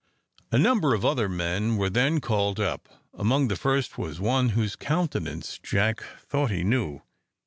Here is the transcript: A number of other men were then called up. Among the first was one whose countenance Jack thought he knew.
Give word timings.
A 0.51 0.57
number 0.57 0.95
of 0.95 1.05
other 1.05 1.29
men 1.29 1.77
were 1.77 1.87
then 1.87 2.21
called 2.21 2.59
up. 2.59 2.89
Among 3.13 3.49
the 3.49 3.55
first 3.55 3.99
was 3.99 4.19
one 4.19 4.49
whose 4.49 4.75
countenance 4.75 5.59
Jack 5.61 6.01
thought 6.25 6.49
he 6.49 6.63
knew. 6.63 7.01